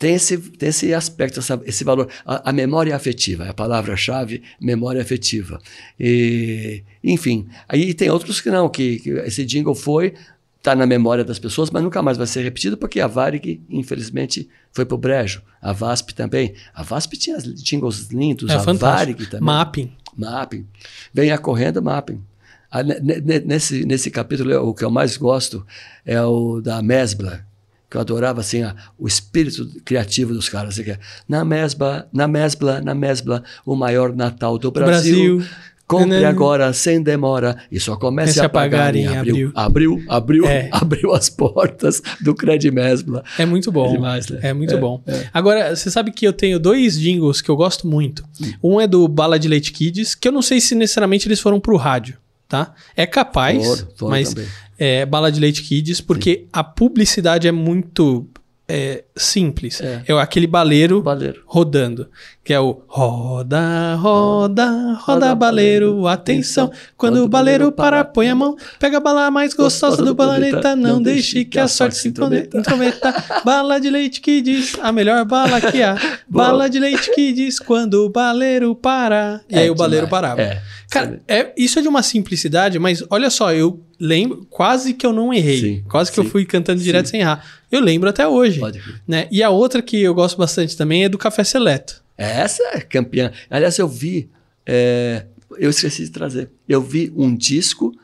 [0.00, 2.08] tem esse, tem esse aspecto, essa- esse valor.
[2.26, 5.60] A, a memória afetiva, é a palavra-chave, memória afetiva.
[5.98, 10.14] E, enfim, aí tem outros que não, que, que esse jingle foi,
[10.56, 14.48] está na memória das pessoas, mas nunca mais vai ser repetido, porque a Varig, infelizmente,
[14.72, 15.42] foi pro brejo.
[15.60, 16.54] A VASP também.
[16.74, 19.18] A VASP tinha jingles lindos, É a fantástico.
[19.18, 19.44] Varig também.
[19.44, 19.92] Mapping.
[20.16, 20.66] Mapping.
[21.12, 22.22] Venha correndo, mapping.
[22.70, 25.66] Ah, ne- ne- Nesse, nesse capítulo, o que eu mais gosto
[26.06, 27.44] é o da Mesbla,
[27.90, 30.78] que eu adorava assim, a- o espírito criativo dos caras.
[30.78, 30.98] Assim, é,
[31.28, 35.36] na Mesbla, na Mesbla, na Mesbla, o maior Natal do Brasil.
[35.38, 35.50] Brasil.
[35.86, 36.24] Compre Né?
[36.24, 39.50] agora, sem demora, e só comece a pagar em abril.
[39.56, 40.68] Abriu, abriu, É.
[40.70, 43.24] abriu as portas do Cred Mesbla.
[43.36, 43.88] É muito bom.
[43.88, 44.38] É demais, né?
[44.40, 45.02] É muito É, bom.
[45.34, 48.22] Agora, você sabe que eu tenho dois jingles que eu gosto muito.
[48.62, 51.58] Um é do Bala de Leite Kids, que eu não sei se necessariamente eles foram
[51.58, 52.72] pro rádio, tá?
[52.96, 54.48] É capaz, Foram, foram mas também.
[54.80, 58.26] É Bala de Leite Kids, porque a publicidade é muito
[58.66, 59.80] é, simples.
[59.80, 60.02] É.
[60.06, 60.12] É.
[60.20, 61.42] aquele baleiro Baleiro.
[61.44, 62.08] rodando,
[62.44, 64.64] que é o roda, roda,
[64.94, 66.66] roda, Roda, baleiro, atenção.
[66.66, 66.90] atenção.
[66.96, 71.02] Quando o baleiro para, põe a mão, pega a bala mais gostosa do planeta, não
[71.02, 72.58] deixe que a sorte se intrometa.
[72.58, 73.12] intrometa.
[73.44, 75.96] Bala de leite que diz, a melhor bala que há.
[76.30, 79.40] Bala de leite que diz, quando o baleiro para.
[79.50, 80.22] E É aí o baleiro demais.
[80.22, 80.40] parava.
[80.40, 80.62] É.
[80.90, 85.12] Cara, é, isso é de uma simplicidade, mas olha só, eu lembro, quase que eu
[85.12, 85.60] não errei.
[85.60, 87.12] Sim, quase que eu sim, fui cantando direto sim.
[87.12, 87.44] sem errar.
[87.70, 88.58] Eu lembro até hoje.
[88.58, 88.82] Pode.
[89.06, 89.28] Né?
[89.30, 92.02] E a outra que eu gosto bastante também é do Café Seleto.
[92.16, 93.30] Essa é campeã.
[93.48, 94.28] Aliás, eu vi.
[94.66, 95.26] é,
[95.58, 96.50] eu esqueci de trazer.
[96.68, 97.94] Eu vi um disco,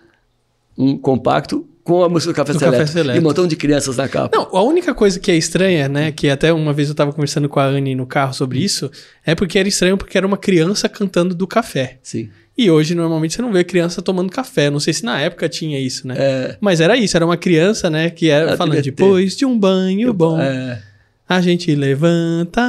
[0.77, 3.17] um compacto, com a música do Café, Do Seleto, Café Seleto.
[3.17, 4.37] E um montão de crianças na capa.
[4.37, 6.11] Não, a única coisa que é estranha, né?
[6.11, 8.91] Que até uma vez eu tava conversando com a Anne no carro sobre isso,
[9.25, 11.99] é porque era estranho porque era uma criança cantando do café.
[12.03, 12.29] Sim.
[12.59, 14.71] E hoje, normalmente, você não vê criança tomando café.
[14.71, 16.15] Não sei se na época tinha isso, né?
[16.19, 18.09] É, Mas era isso, era uma criança, né?
[18.09, 20.81] Que era Ah, falando, depois de um banho bom, é,
[21.29, 22.63] a gente levanta...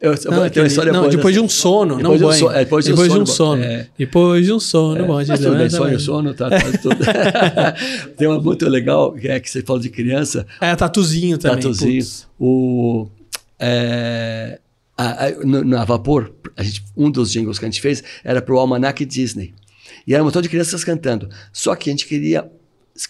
[0.00, 2.38] eu, eu Não, aquele- história não, depois de um sono, Depois não de um banho.
[2.40, 3.68] so- é, depois de um de um sono bom.
[3.68, 3.86] É.
[3.96, 5.98] Depois de um sono, bom, a gente Mas tudo bem, sonho, vai.
[6.00, 6.96] sono, tá, tá tudo.
[8.18, 11.58] Tem uma muito legal, que é que você fala de criança, É, tatuzinho também.
[11.58, 12.02] tatuzinho.
[12.02, 12.26] putz.
[12.38, 13.06] O,
[13.60, 14.58] é,
[15.02, 18.40] a, a, no, na Vapor, a gente, um dos jingles que a gente fez era
[18.40, 19.54] pro Almanac Disney.
[20.06, 21.28] E era um montão de crianças cantando.
[21.52, 22.50] Só que a gente queria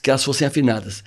[0.00, 1.02] que elas fossem afinadas.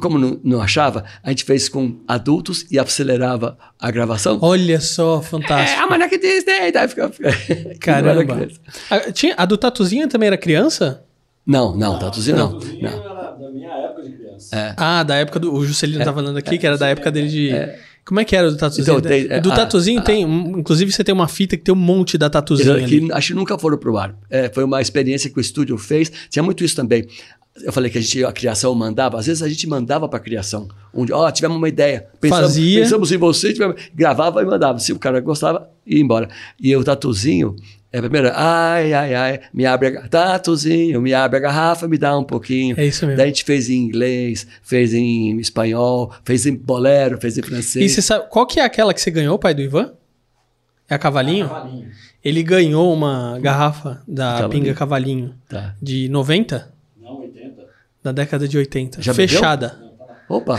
[0.00, 4.38] Como não, não achava, a gente fez com adultos e acelerava a gravação.
[4.42, 5.82] Olha só, É, fantástico.
[5.82, 6.72] Almanac Disney!
[6.72, 8.48] Daí não era Caramba.
[8.90, 11.04] A, tinha, a do Tatuzinho também era criança?
[11.46, 12.52] Não, não, tatuzinho não.
[12.52, 13.10] Tatuzinho não.
[13.10, 14.54] era da minha época de criança.
[14.54, 14.74] É.
[14.76, 15.54] Ah, da época do.
[15.54, 17.50] O Juscelino tá falando aqui, que era da época dele de.
[18.08, 18.82] Como é que era o do Tatuzinho?
[18.84, 20.22] Então, tem- é, do a- Tatuzinho a- tem.
[20.22, 23.06] Inclusive, você tem uma fita que tem um monte da Tatuzinho ali.
[23.06, 24.14] que acho que nunca foram pro ar.
[24.30, 26.10] É, foi uma experiência que o estúdio fez.
[26.30, 27.06] Tinha muito isso também.
[27.62, 29.18] Eu falei que a, gente, a criação mandava.
[29.18, 30.68] Às vezes a gente mandava para a criação.
[30.94, 32.06] Onde, ó, tivemos uma ideia.
[32.20, 32.80] Pensamos, Fazia.
[32.82, 33.52] Pensamos em você.
[33.52, 34.78] Tivemos, gravava e mandava.
[34.78, 36.28] Se o cara gostava, ia embora.
[36.58, 37.56] E o tatuzinho,
[37.92, 38.32] é a primeira.
[38.34, 39.40] Ai, ai, ai.
[39.52, 42.74] Me abre a, tatuzinho, me abre a garrafa, me dá um pouquinho.
[42.78, 43.16] É isso mesmo.
[43.16, 47.84] Daí a gente fez em inglês, fez em espanhol, fez em bolero, fez em francês.
[47.84, 48.26] E você sabe.
[48.30, 49.92] Qual que é aquela que você ganhou, pai do Ivan?
[50.88, 51.48] É a Cavalinho?
[51.48, 51.90] Cavalinho.
[52.24, 54.50] Ele ganhou uma garrafa da Cavalinho.
[54.64, 55.74] Pinga Cavalinho Tá.
[55.80, 57.64] de 90, Não, 80.
[58.02, 59.00] da década de 80.
[59.02, 59.38] Já bebeu?
[60.28, 60.58] Opa!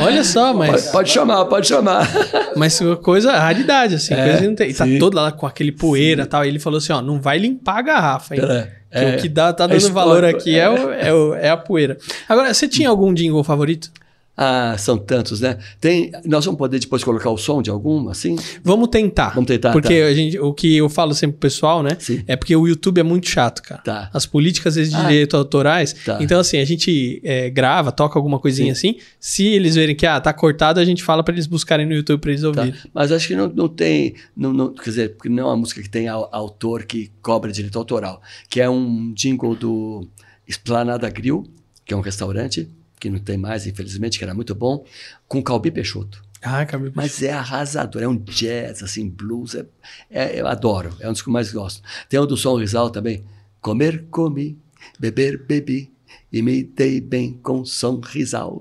[0.00, 0.70] Olha só, mas.
[0.82, 2.08] pode, pode chamar, pode chamar.
[2.56, 4.14] Mas uma coisa, raridade, assim.
[4.14, 4.70] É, coisa não tem.
[4.70, 6.44] E tá toda lá com aquele poeira e tal.
[6.44, 8.42] E ele falou assim: ó, não vai limpar a garrafa, hein?
[8.90, 9.16] É, Que é.
[9.16, 10.68] o que dá, tá É dando valor aqui é, é.
[10.70, 11.96] o, é, o- é a poeira.
[12.28, 13.90] Agora, você tinha algum jingle favorito?
[14.40, 15.58] Ah, são tantos, né?
[15.80, 18.36] Tem, nós vamos poder depois colocar o som de algum, assim?
[18.62, 19.30] Vamos tentar.
[19.34, 20.06] Vamos tentar, Porque tá.
[20.06, 21.96] a gente, o que eu falo sempre pro pessoal, né?
[21.98, 22.22] Sim.
[22.24, 23.82] É porque o YouTube é muito chato, cara.
[23.82, 24.08] Tá.
[24.14, 25.02] As políticas, de Ah.
[25.02, 25.92] direito autorais.
[25.92, 26.18] Tá.
[26.20, 28.94] Então, assim, a gente é, grava, toca alguma coisinha assim.
[29.18, 32.20] Se eles verem que, ah, tá cortado, a gente fala pra eles buscarem no YouTube
[32.20, 32.46] pra eles Tá.
[32.48, 32.74] ouvirem.
[32.94, 34.14] Mas acho que não, não tem.
[34.36, 37.50] Não, não- quer dizer, porque não é uma música que tem au- autor que cobra
[37.50, 38.22] direito autoral.
[38.48, 40.06] Que é um jingle do
[40.46, 41.44] Esplanada Grill,
[41.84, 42.68] que é um restaurante,
[42.98, 44.84] que não tem mais, infelizmente, que era muito bom,
[45.26, 46.22] com Calbi Peixoto.
[46.42, 46.92] Ah, acabei.
[46.94, 49.54] Mas é arrasador, é um jazz, assim, blues.
[49.56, 49.66] É,
[50.10, 51.82] é- eu adoro, é um dos que eu mais gosto.
[52.08, 53.24] Tem o do Som Rizal também.
[53.60, 54.56] Comer, comi,
[54.98, 55.90] beber, bebi.
[56.32, 58.60] E me dei bem com Som Rizal.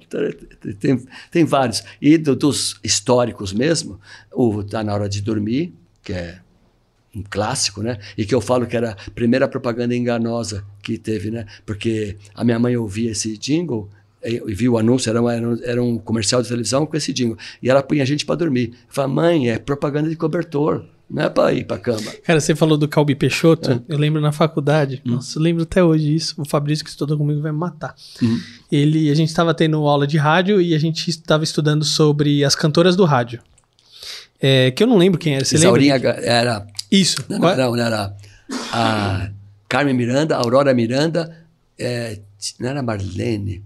[0.79, 1.83] Tem, tem vários.
[2.01, 3.99] E do- dos históricos mesmo,
[4.33, 6.39] o Tá Na Hora de Dormir, que é
[7.15, 7.99] um clássico, né?
[8.17, 11.45] E que eu falo que era a primeira propaganda enganosa que teve, né?
[11.65, 13.89] Porque a minha mãe ouvia esse jingle
[14.47, 17.37] viu o anúncio, era, uma- era, um- comercial de televisão com esse jingle.
[17.61, 18.69] E ela punha a gente para dormir.
[18.71, 20.83] Eu falava, mãe, é propaganda de cobertor.
[21.09, 22.01] Não é pra ir pra cama.
[22.21, 23.79] Cara, você falou do Calbi Peixoto, É.
[23.87, 25.11] eu lembro na faculdade, Hum.
[25.13, 27.95] nossa, eu lembro até hoje isso, o Fabrício que estudou comigo vai me matar.
[28.21, 28.37] Uhum.
[28.69, 32.55] Ele, a gente estava tendo aula de rádio e a gente estava estudando sobre as
[32.55, 33.39] cantoras do rádio.
[34.41, 36.09] É, que eu não lembro quem era, você Isaurinha lembra?
[36.21, 36.67] Era.
[36.91, 37.23] Isso.
[37.29, 38.13] Não, Qual- não, não, era
[38.73, 39.29] a
[39.69, 41.37] Carmen Miranda, a Aurora Miranda,
[41.79, 42.19] é,
[42.59, 43.63] não era Marlene.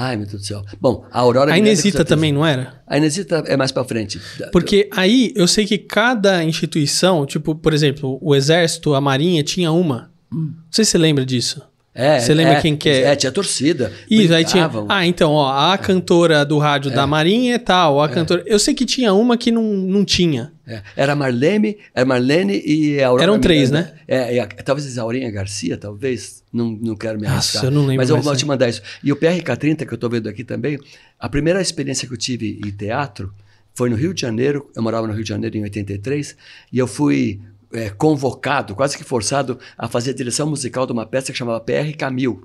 [0.00, 0.62] Ai, meu Deus do céu.
[0.80, 2.80] Bom, a Aurora a Inesita também, não era?
[2.86, 4.20] A Inesita é mais pra frente.
[4.52, 9.72] Porque aí eu sei que cada instituição, tipo, por exemplo, o Exército, a Marinha, tinha
[9.72, 10.08] uma.
[10.30, 11.60] Não sei se você lembra disso.
[12.00, 13.00] É, Você lembra é, quem que é?
[13.06, 13.92] É, tinha torcida.
[14.08, 14.70] Isso, aí tinha.
[14.88, 18.44] Ah, então, ó, a cantora do rádio da Marinha é tal, a cantora.
[18.46, 20.52] Eu sei que tinha uma que não, não tinha.
[20.64, 23.92] É, Era Marlene, era Marlene e a Aurora Eram três, Miranda.
[23.92, 23.98] né?
[24.06, 26.44] É, e a- talvez a Isaurinha Garcia, talvez.
[26.52, 27.64] Não, não quero me Nossa, arriscar.
[27.64, 28.80] eu não lembro Mas eu vou te mandar isso.
[29.02, 30.78] E o PRK30, que eu estou vendo aqui também,
[31.18, 33.32] a primeira experiência que eu tive em teatro
[33.74, 34.70] foi no Rio de Janeiro.
[34.76, 36.36] Eu morava no Rio de Janeiro em 83
[36.72, 37.40] e eu fui
[37.72, 41.60] é, convocado, quase que forçado, a fazer a direção musical de uma peça que chamava
[41.60, 42.42] PRK 1000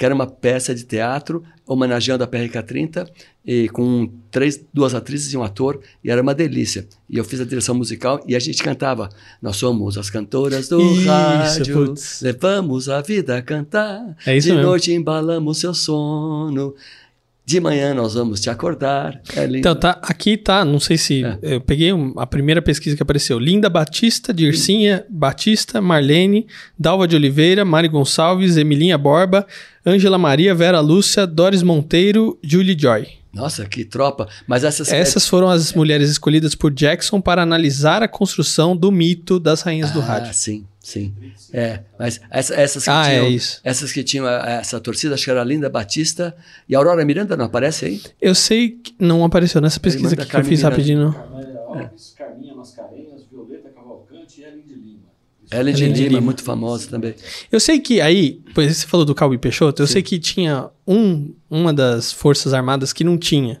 [0.00, 3.06] que era uma peça de teatro homenageando a PRK-30
[3.44, 6.88] e com três, duas atrizes e um ator, e era uma delícia.
[7.06, 9.10] E eu fiz a direção musical e a gente cantava.
[9.42, 12.22] Nós somos as cantoras do Isso, rádio, putz.
[12.22, 14.16] levamos a vida a cantar.
[14.24, 14.62] É de mesmo.
[14.62, 16.74] noite embalamos seu sono,
[17.50, 19.20] de manhã nós vamos te acordar.
[19.34, 19.44] É.
[19.44, 21.24] Então, tá, aqui tá, não sei se.
[21.24, 21.38] É.
[21.42, 26.46] Eu peguei a primeira pesquisa que apareceu: Linda Batista, Dircinha Batista, Marlene,
[26.78, 29.44] Dalva de Oliveira, Mari Gonçalves, Emilinha Borba,
[29.84, 33.19] Ângela Maria, Vera Lúcia, Doris Monteiro, Julie Joy.
[33.32, 34.28] Nossa, que tropa.
[34.46, 34.92] Mas essas...
[34.92, 39.92] Essas foram as mulheres escolhidas por Jackson para analisar a construção do mito das rainhas
[39.92, 40.34] do ah, rádio.
[40.34, 41.14] sim, sim.
[41.52, 43.30] É, mas essa- essas que Ah, é tinham...
[43.30, 43.60] isso.
[43.62, 46.34] Essas que tinham eh, essa torcida, acho que era a Linda Batista
[46.68, 48.02] e a Aurora Miranda, não aparece aí?
[48.20, 50.70] Eu sei que não apareceu nessa pesquisa aqui que eu fiz Miranda.
[50.70, 51.12] rapidinho.
[51.12, 55.09] Carmélia Alves, Carminha Mascarenhas, Violeta Cavalcante e Ellen de Lima.
[55.52, 56.20] Ellen de Ellen de Lima, Lima.
[56.20, 57.14] muito famosa também.
[57.50, 61.34] Eu sei que aí, pois você falou do Calbi Peixoto, eu sei que tinha um,
[61.48, 63.60] uma das Forças Armadas que não tinha.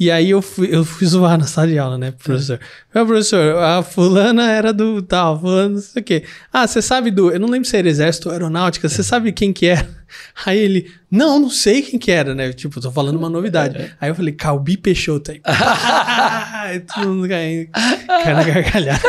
[0.00, 2.60] E aí eu fui, eu fui zoar na sala de aula, né, professor?
[2.94, 6.24] Meu professor, a fulana era do tal, fulana não sei o quê.
[6.52, 7.32] Ah, você sabe do...
[7.32, 9.88] Eu não lembro se era Exército ou Aeronáutica, você sabe quem que era?
[10.46, 12.52] Aí ele, não, não sei quem que era, né?
[12.52, 13.92] Tipo, tô falando uma novidade.
[14.00, 15.32] Aí eu falei, Calbi Peixoto.
[15.32, 19.00] Aí, Aí todo mundo caindo, cai na gargalhada.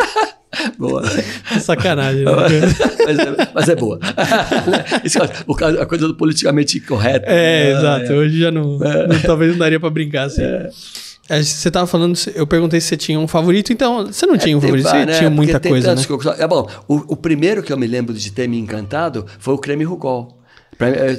[0.78, 1.04] Boa.
[1.62, 2.32] Sacanagem, né?
[3.06, 4.00] mas, é, mas é boa.
[5.04, 7.26] Isso, a coisa do politicamente correto.
[7.28, 7.80] É, né?
[7.80, 8.14] exato.
[8.14, 10.42] Hoje já não, não- Talvez não daria pra brincar assim.
[11.30, 14.58] É, Você tava falando, eu perguntei se você tinha um favorito, então você não tinha
[14.58, 15.18] um favorito, você né?
[15.18, 16.02] tinha muita coisa, né?
[16.04, 19.54] que É bom, o, o primeiro que eu me lembro de ter me encantado foi
[19.54, 20.40] o Creme Rugol.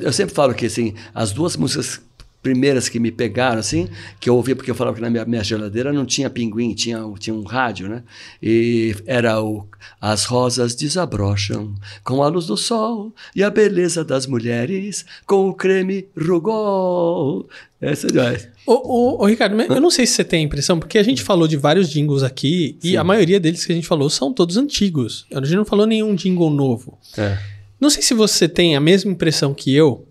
[0.02, 2.00] Eu sempre falo que assim, as duas músicas
[2.42, 5.44] primeiras que me pegaram, assim, que eu ouvia porque eu falava que na minha, minha
[5.44, 8.02] geladeira não tinha pinguim, tinha, um- tinha um rádio, né?
[8.42, 9.66] E era o
[10.00, 15.54] As rosas desabrocham com a luz do sol e a beleza das mulheres com o
[15.54, 17.48] creme Rugol.
[17.80, 20.98] Essa é Ô, ô, ô, Ricardo, eu não sei se você tem a impressão, porque
[20.98, 24.10] a gente falou de vários jingles aqui, e a maioria deles que a gente falou
[24.10, 25.26] são todos antigos.
[25.32, 26.98] A gente não falou nenhum jingle novo.
[27.16, 27.38] é.
[27.80, 30.06] Não sei se você tem a mesma impressão que eu,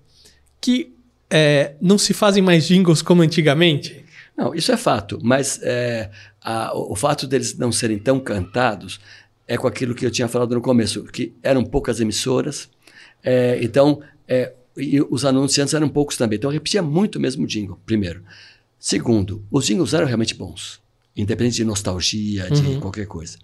[0.59, 0.91] que
[1.29, 4.03] é, não se fazem mais jingles como antigamente.
[4.37, 6.09] Não, isso é fato, mas é,
[6.41, 8.99] a- o, fato deles não serem tão cantados
[9.47, 12.69] é com aquilo que eu tinha falado no começo, que eram poucas emissoras,
[13.23, 17.47] é, então é, e os anunciantes eram poucos também, então eu repetia muito mesmo o
[17.47, 18.23] jingle, primeiro.
[18.79, 20.79] Segundo, os jingles eram realmente bons,
[21.17, 23.37] independente de nostalgia, de qualquer coisa.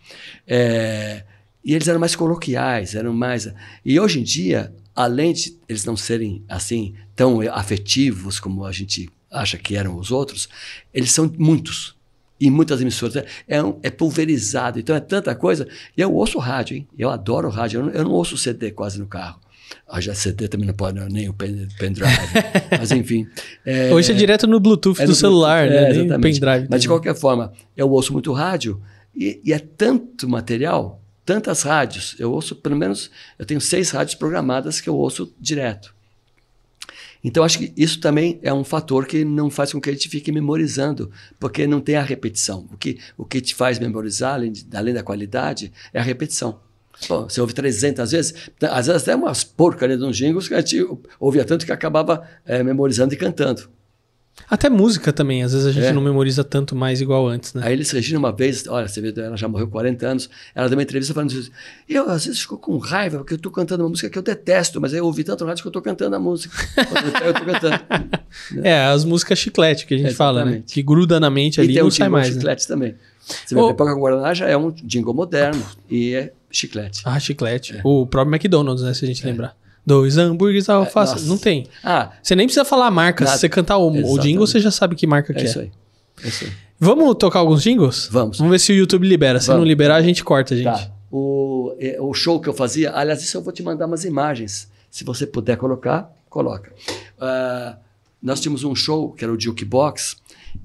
[0.48, 1.24] É,
[1.64, 3.52] e eles eram mais coloquiais, eram mais.
[3.84, 9.10] E hoje em dia, além de eles não serem assim tão afetivos como a gente
[9.32, 10.48] acha que eram os outros,
[10.94, 11.94] eles são muitos.
[12.40, 13.16] Em muitas emissoras.
[13.16, 15.68] É, é, um- é pulverizado, então é tanta coisa.
[15.96, 16.88] E eu ouço rádio, hein?
[16.98, 17.80] Eu adoro rádio.
[17.80, 19.40] Eu não, eu não ouço CD quase no carro.
[19.88, 22.12] Ah, já CD também não pode, nem o pen, pendrive.
[22.78, 23.26] Mas enfim.
[23.66, 25.98] é, Hoje é direto no Bluetooth é do no celular, Bluetooth, né?
[26.00, 26.40] é, exatamente.
[26.40, 26.68] pendrive.
[26.70, 28.82] Mas de qualquer forma, eu ouço muito rádio
[29.16, 32.16] e, e é tanto material, tantas rádios.
[32.20, 33.10] Eu ouço, pelo menos,
[33.40, 35.94] eu tenho seis rádios programadas que eu ouço direto.
[37.24, 40.08] Então, acho que isso também é um fator que não faz com que a gente
[40.08, 42.68] fique memorizando, porque não tem a repetição.
[42.72, 46.60] O que, o que te faz memorizar, além, de- além da qualidade, é a repetição.
[47.08, 50.60] Pô, você ouve 300 vezes, às vezes até umas porcarias de uns jingles que a
[50.62, 50.86] gente
[51.20, 53.68] ouvia tanto que acabava eh, memorizando e cantando.
[54.50, 55.94] Até música também, às vezes a gente É.
[55.94, 57.62] não memoriza tanto mais igual antes, né?
[57.66, 60.78] Aí eles Regina uma vez, olha, você vê, ela já morreu 40 anos, ela deu
[60.78, 61.34] uma entrevista falando
[61.88, 64.80] eu às vezes fico com raiva porque eu tô cantando uma música que eu detesto,
[64.80, 66.56] mas aí eu ouvi tanto rádio que eu tô cantando a música.
[67.26, 67.80] Eu tô cantando.
[68.62, 70.62] É, as músicas chiclete que a gente fala, né?
[70.68, 72.34] Que gruda na mente ali e e tem não o sai mais, né?
[72.34, 72.96] chiclete também.
[73.26, 73.70] Você vê, Ô.
[73.70, 77.02] Pipoca com Guaraná já é um jingle moderno e é chiclete.
[77.06, 77.80] Ah, chiclete.
[77.84, 78.94] O próprio McDonald's, né?
[78.94, 79.56] Se a gente lembrar.
[79.86, 81.14] Dois hambúrgueres alface.
[81.14, 81.28] nossa.
[81.28, 81.68] não tem.
[81.84, 83.24] Ah, Você nem precisa falar a marca.
[83.24, 83.36] Nada.
[83.36, 85.46] Se você cantar o, o jingle, você já sabe que marca é que é.
[85.46, 85.72] isso aí.
[86.24, 86.52] É isso aí.
[86.80, 88.10] Vamos tocar alguns jingles?
[88.12, 88.38] Vamos.
[88.38, 89.40] Vamos ver se o YouTube libera.
[89.40, 89.62] Se Vamos.
[89.62, 90.66] não liberar, a gente corta, gente.
[90.66, 90.92] Tá.
[91.12, 94.70] O, é, o show que eu fazia, aliás, isso eu vou te mandar umas imagens.
[94.90, 96.74] Se você puder colocar, coloca.
[97.20, 97.78] Ah,
[98.22, 100.18] nós tínhamos um show que era o Jukebox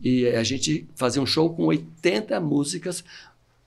[0.02, 3.04] e a gente fazia um show com 80 músicas,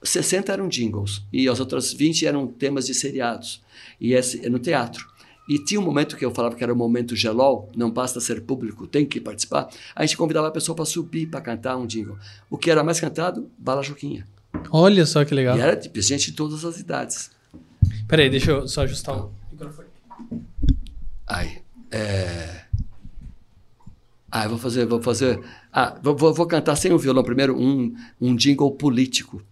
[0.02, 3.62] 60 eram jingles e as outras 20 eram temas de seriados.
[4.00, 5.06] E esse, no teatro.
[5.48, 8.40] E tinha um momento que eu falava que era o momento gelol, não basta ser
[8.42, 9.68] público, tem que participar.
[9.94, 12.16] A gente convidava a pessoa para subir para cantar um jingle.
[12.48, 13.50] O que era mais cantado?
[13.58, 14.26] Bala Juquinha.
[14.70, 15.56] Olha só que legal.
[15.58, 17.30] E era de gente de todas as idades.
[18.08, 19.88] Peraí, deixa eu só ajustar o microfone.
[21.26, 22.64] Ai, é...
[24.30, 25.40] Ah, eu vou fazer, vou fazer...
[25.72, 29.42] Ah, vou, vou, vou cantar sem o violão primeiro um, um jingle político.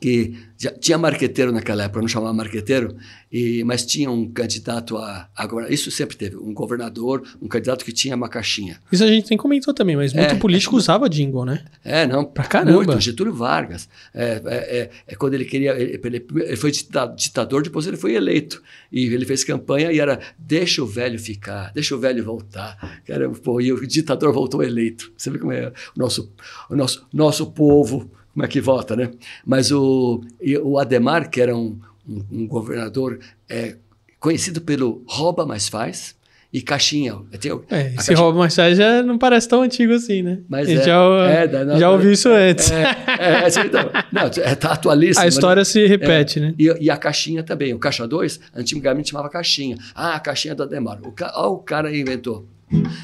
[0.00, 2.96] Que já tinha marqueteiro naquela época, não chamava marqueteiro,
[3.32, 5.74] e, mas tinha um candidato a, a governador.
[5.74, 8.78] Isso sempre teve, um governador, um candidato que tinha uma caixinha.
[8.92, 10.34] Isso a gente nem comentou também, mas muito É.
[10.36, 11.64] político usava jingle, né?
[11.84, 12.24] É, não.
[12.24, 12.72] Pra caramba.
[12.72, 13.88] Muito, Getúlio Vargas.
[14.14, 15.72] É, é, é, é quando ele queria.
[15.72, 18.62] Ele, ele- ele foi dita- ditador, depois ele foi eleito.
[18.92, 23.00] E ele fez campanha e era: deixa o velho ficar, deixa o velho voltar.
[23.06, 25.12] Cara, pô, e o ditador voltou eleito.
[25.16, 26.32] Você vê como é o nosso,
[26.70, 29.10] o nosso, nosso povo, como é que vota, né?
[29.44, 30.20] Mas o,
[30.62, 33.76] o Ademar, que era um, um, um governador é,
[34.18, 36.18] conhecido pelo rouba, mas faz.
[36.52, 37.14] E caixinha.
[37.40, 40.40] Tem É, esse caixinha- Rob Machado já não parece tão antigo assim, né?
[40.48, 40.96] Mas é- já,
[41.28, 42.72] é, da- já ouviu isso antes.
[42.72, 45.24] É, é, é, então, não, é, tá atualíssimo.
[45.24, 46.54] A história se repete, É, né?
[46.58, 47.72] E, e a caixinha também.
[47.72, 49.76] O caixa 2, antigamente chamava caixinha.
[49.94, 50.98] Ah, a caixinha do Ademar.
[51.04, 52.44] O, ó, o cara inventou.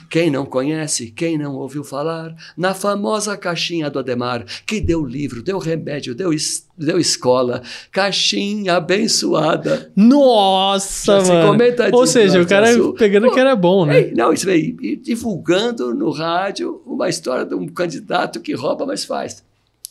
[0.08, 5.42] Quem não conhece, quem não ouviu falar, na famosa caixinha do Ademar, que deu livro,
[5.42, 9.90] deu remédio, deu, es- deu escola, caixinha abençoada.
[9.96, 11.50] Nossa, Já se mano.
[11.50, 12.94] comenta Ou seja, o cara Sul.
[12.94, 13.98] pegando Pô, que era bom, né?
[14.02, 18.86] Ei, não, isso aí, e divulgando no rádio uma história de um candidato que rouba,
[18.86, 19.44] mas faz.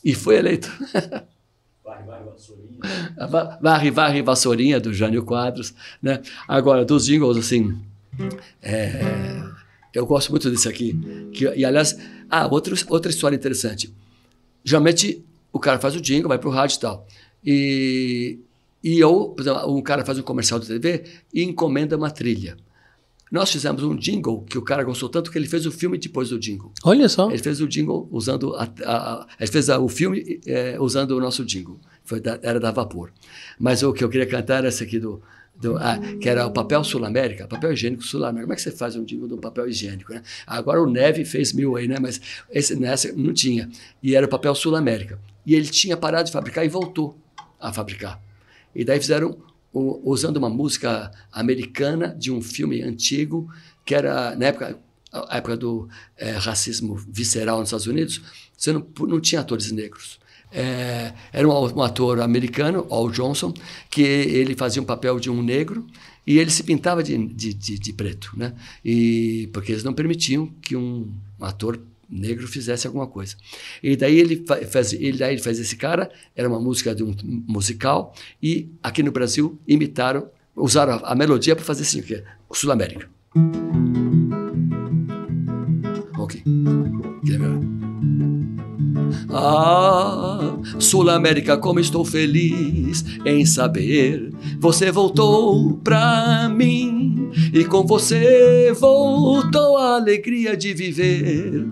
[0.04, 0.72] E foi eleito.
[1.84, 3.28] Vai, vai, vassourinha.
[3.30, 5.74] Va- Varre, varre, vassourinha do Jânio Quadros.
[6.02, 6.22] Né?
[6.48, 7.78] Agora, dos jingles, assim,
[8.62, 9.02] é,
[9.98, 10.94] eu gosto muito desse aqui.
[11.34, 11.98] Que, e, aliás,
[12.30, 13.94] ah, outro, outra história interessante.
[14.64, 17.08] Geralmente, o cara faz o jingle, vai pro rádio e tal.
[17.44, 18.40] E,
[18.84, 21.04] e eu, por exemplo, um cara faz um comercial de TV
[21.34, 22.58] e encomenda uma trilha.
[23.32, 26.30] Nós fizemos um jingle que o cara gostou tanto que ele fez o filme depois
[26.30, 26.72] do jingle.
[26.84, 27.30] Olha só.
[27.30, 28.56] Ele fez o jingle usando.
[28.56, 31.80] A, a, a- ele fez a- o filme eh, usando o nosso jingle.
[32.22, 33.12] Da- era da Vapor.
[33.60, 35.22] Mas o que eu queria cantar era esse aqui do.
[35.60, 38.44] Do- ah, que era o papel Sul-América, papel higiênico Sul-América.
[38.44, 40.14] Como é que você faz um jingle de um papel higiênico?
[40.14, 40.22] Né?
[40.46, 41.98] Agora o Neve fez mil aí, né?
[42.00, 42.20] Mas
[42.52, 43.70] esse, nessa não tinha.
[44.04, 45.20] E era o papel Sul-América.
[45.46, 47.18] E ele tinha parado de fabricar e voltou
[47.60, 48.22] a fabricar.
[48.74, 49.38] E daí fizeram
[49.74, 53.50] o- usando uma música americana de um filme antigo,
[53.86, 54.80] que era, na época,
[55.12, 55.88] a época do
[56.18, 58.22] eh, racismo visceral nos Estados Unidos,
[58.58, 60.20] você não, não tinha atores negros.
[60.58, 63.54] Eh, era um, um ator americano, Al Johnson,
[63.90, 65.86] que ele fazia um papel de um negro
[66.26, 68.54] e ele se pintava de, de, de, de preto, né?
[68.84, 71.78] E, porque eles não permitiam que um ator
[72.10, 73.36] negro fizesse alguma coisa.
[73.84, 77.04] E daí ele fa- faz, ele, daí ele faz esse cara, era uma música de
[77.04, 77.14] um
[77.48, 82.24] musical, e aqui no Brasil imitaram, usaram a, a melodia para fazer assim, que é
[82.48, 83.10] o Sul-América.
[86.18, 86.42] Ok.
[87.26, 88.35] Quer ver?
[89.30, 99.78] Ah, Sul-América, como estou feliz em saber você voltou pra mim e com você voltou
[99.78, 101.68] a alegria de viver.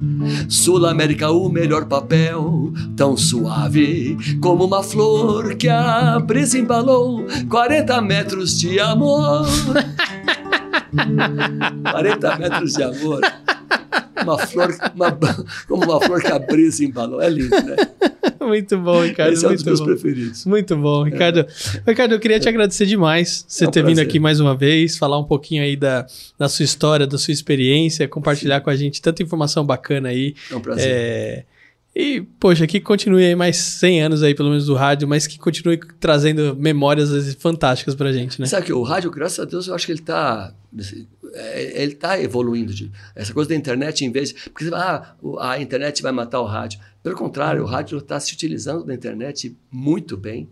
[0.47, 7.25] Sul-América, o melhor papel, tão suave como uma flor que a brisa embalou.
[7.49, 9.45] 40 metros de amor.
[11.91, 13.21] 40 metros de amor.
[14.23, 15.11] Uma flor, uma-
[15.67, 17.21] como uma flor que a brisa embalou.
[17.21, 17.75] É lindo, né?
[18.41, 19.33] Muito bom, Ricardo.
[19.33, 19.85] Esse é um dos meus bom.
[19.85, 20.45] preferidos.
[20.45, 21.45] Muito bom, Ricardo.
[21.87, 24.07] Ricardo, eu queria te agradecer demais você É um ter vindo prazer.
[24.09, 26.05] aqui mais uma vez, falar um pouquinho aí da,
[26.37, 30.35] da sua história, da sua experiência, compartilhar com a gente tanta informação bacana aí.
[30.51, 30.85] É um prazer.
[30.91, 31.45] É,
[31.95, 35.37] E, poxa, que continue aí mais 100 anos aí, pelo menos, do rádio, mas que
[35.37, 38.47] continue trazendo memórias fantásticas pra gente, né?
[38.47, 40.51] Sabe que o rádio, graças a Deus, eu acho que ele é,
[41.33, 42.73] ele está evoluindo.
[42.73, 44.49] De, essa coisa da internet, em vez de.
[44.49, 46.79] Porque ah, a internet vai matar o rádio.
[47.01, 50.49] Pelo contrário, o rádio está se utilizando da internet muito bem.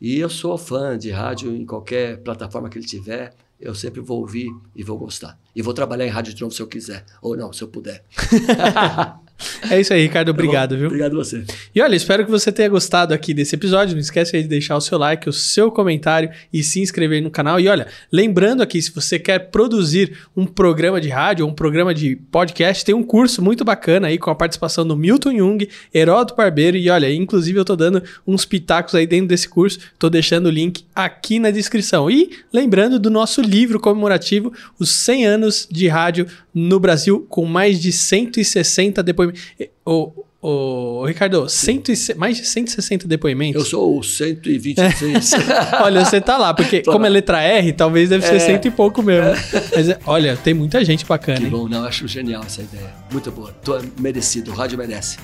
[0.00, 3.32] E eu sou fã de rádio em qualquer plataforma que ele tiver.
[3.60, 5.38] Eu sempre vou ouvir e vou gostar.
[5.54, 7.04] E vou trabalhar em rádio de novo se eu quiser.
[7.22, 8.04] Ou não, se eu puder.
[9.70, 10.30] É isso aí, Ricardo.
[10.30, 10.86] Obrigado, viu?
[10.86, 11.44] Obrigado a você.
[11.74, 13.94] E olha, espero que você tenha gostado aqui desse episódio.
[13.94, 17.30] Não esquece aí de deixar o seu like, o seu comentário e se inscrever no
[17.30, 17.58] canal.
[17.58, 21.92] E olha, lembrando aqui, se você quer produzir um programa de rádio ou um programa
[21.94, 26.36] de podcast, tem um curso muito bacana aí com a participação do Milton Jung, Heródoto
[26.36, 26.76] Barbeiro.
[26.76, 29.78] E olha, inclusive eu tô dando uns pitacos aí dentro desse curso.
[29.98, 32.10] Tô deixando o link aqui na descrição.
[32.10, 37.80] E lembrando do nosso livro comemorativo, Os 100 anos de rádio no Brasil, com mais
[37.80, 39.42] de 160 depoimentos.
[39.84, 43.60] Ô, ô, Ricardo, 100 e mais de 160 depoimentos.
[43.62, 45.32] Eu sou o 126.
[45.82, 47.14] Olha, você tá lá, porque Tô como é lá.
[47.14, 48.38] letra R, talvez deve ser É.
[48.38, 49.30] cento e pouco mesmo.
[49.74, 51.50] Mas é, olha, tem muita gente bacana, que hein?
[51.50, 52.92] bom, não, eu acho genial essa ideia.
[53.10, 53.50] Muito boa.
[53.64, 55.18] Tô merecido, o rádio merece.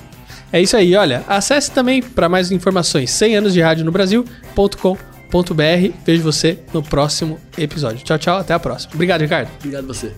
[0.51, 1.23] É isso aí, olha.
[1.29, 5.93] Acesse também para mais informações 100 anos de rádio no Brasil.com.br.
[6.05, 8.03] Vejo você no próximo episódio.
[8.03, 8.91] Tchau, tchau, até a próxima.
[8.93, 9.49] Obrigado, Ricardo.
[9.59, 10.11] Obrigado a você.